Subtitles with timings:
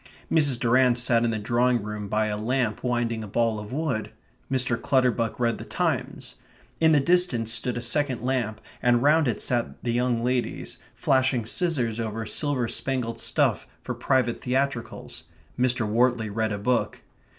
[0.31, 0.59] Mrs.
[0.59, 4.01] Durrant sat in the drawing room by a lamp winding a ball of wool.
[4.51, 4.75] Mr.
[4.81, 6.37] Clutterbuck read the Times.
[6.79, 11.45] In the distance stood a second lamp, and round it sat the young ladies, flashing
[11.45, 15.25] scissors over silver spangled stuff for private theatricals.
[15.59, 15.87] Mr.
[15.87, 17.03] Wortley read a book.